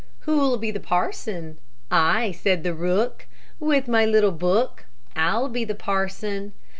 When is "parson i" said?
0.79-2.31